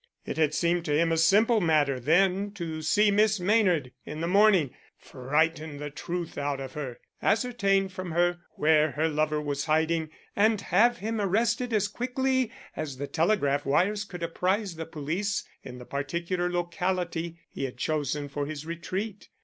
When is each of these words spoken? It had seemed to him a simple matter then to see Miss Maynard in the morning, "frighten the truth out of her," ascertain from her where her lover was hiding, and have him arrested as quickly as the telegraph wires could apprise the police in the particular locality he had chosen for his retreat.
It 0.25 0.37
had 0.37 0.55
seemed 0.55 0.83
to 0.85 0.97
him 0.97 1.11
a 1.11 1.15
simple 1.17 1.61
matter 1.61 1.99
then 1.99 2.53
to 2.53 2.81
see 2.81 3.11
Miss 3.11 3.39
Maynard 3.39 3.91
in 4.03 4.19
the 4.19 4.27
morning, 4.27 4.71
"frighten 4.97 5.77
the 5.77 5.91
truth 5.91 6.39
out 6.39 6.59
of 6.59 6.73
her," 6.73 6.99
ascertain 7.21 7.87
from 7.87 8.09
her 8.13 8.39
where 8.55 8.93
her 8.93 9.07
lover 9.07 9.39
was 9.39 9.65
hiding, 9.65 10.09
and 10.35 10.59
have 10.59 10.97
him 10.97 11.21
arrested 11.21 11.71
as 11.71 11.87
quickly 11.87 12.51
as 12.75 12.97
the 12.97 13.05
telegraph 13.05 13.63
wires 13.63 14.03
could 14.03 14.23
apprise 14.23 14.73
the 14.75 14.87
police 14.87 15.47
in 15.61 15.77
the 15.77 15.85
particular 15.85 16.51
locality 16.51 17.37
he 17.51 17.65
had 17.65 17.77
chosen 17.77 18.27
for 18.27 18.47
his 18.47 18.65
retreat. 18.65 19.29